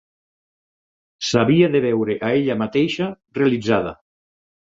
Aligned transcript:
S'havia 1.27 1.67
de 1.75 1.81
veure 1.83 2.17
a 2.29 2.33
ella 2.39 2.57
mateixa 2.63 3.11
realitzada. 3.39 3.93